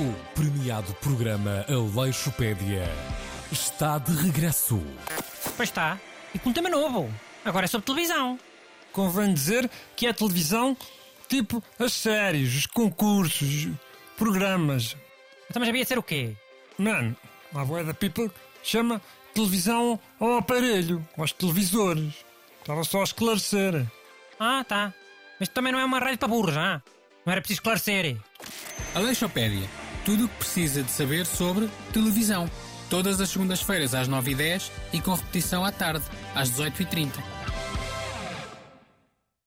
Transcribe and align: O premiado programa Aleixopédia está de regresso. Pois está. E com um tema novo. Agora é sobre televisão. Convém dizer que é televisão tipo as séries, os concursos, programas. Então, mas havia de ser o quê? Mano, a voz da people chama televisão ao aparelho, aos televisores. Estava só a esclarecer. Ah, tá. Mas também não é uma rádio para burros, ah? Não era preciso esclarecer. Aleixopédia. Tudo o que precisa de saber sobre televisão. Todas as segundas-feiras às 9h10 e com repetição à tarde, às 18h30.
O 0.00 0.14
premiado 0.34 0.94
programa 0.94 1.62
Aleixopédia 1.68 2.84
está 3.52 3.98
de 3.98 4.10
regresso. 4.12 4.80
Pois 5.58 5.68
está. 5.68 6.00
E 6.34 6.38
com 6.38 6.48
um 6.48 6.52
tema 6.54 6.70
novo. 6.70 7.12
Agora 7.44 7.66
é 7.66 7.68
sobre 7.68 7.84
televisão. 7.84 8.38
Convém 8.92 9.34
dizer 9.34 9.70
que 9.94 10.06
é 10.06 10.12
televisão 10.14 10.74
tipo 11.28 11.62
as 11.78 11.92
séries, 11.92 12.54
os 12.56 12.64
concursos, 12.64 13.68
programas. 14.16 14.96
Então, 15.50 15.60
mas 15.60 15.68
havia 15.68 15.82
de 15.82 15.88
ser 15.88 15.98
o 15.98 16.02
quê? 16.02 16.34
Mano, 16.78 17.14
a 17.54 17.62
voz 17.62 17.86
da 17.86 17.92
people 17.92 18.30
chama 18.62 19.02
televisão 19.34 20.00
ao 20.18 20.38
aparelho, 20.38 21.06
aos 21.18 21.32
televisores. 21.32 22.24
Estava 22.58 22.84
só 22.84 23.02
a 23.02 23.04
esclarecer. 23.04 23.86
Ah, 24.38 24.64
tá. 24.66 24.94
Mas 25.38 25.50
também 25.50 25.74
não 25.74 25.78
é 25.78 25.84
uma 25.84 25.98
rádio 25.98 26.16
para 26.16 26.28
burros, 26.28 26.56
ah? 26.56 26.80
Não 27.26 27.32
era 27.32 27.42
preciso 27.42 27.58
esclarecer. 27.58 28.16
Aleixopédia. 28.94 29.68
Tudo 30.04 30.24
o 30.24 30.28
que 30.28 30.36
precisa 30.36 30.82
de 30.82 30.90
saber 30.90 31.26
sobre 31.26 31.68
televisão. 31.92 32.50
Todas 32.88 33.20
as 33.20 33.30
segundas-feiras 33.30 33.94
às 33.94 34.08
9h10 34.08 34.70
e 34.92 35.00
com 35.00 35.14
repetição 35.14 35.64
à 35.64 35.70
tarde, 35.70 36.04
às 36.34 36.50
18h30. 36.50 37.12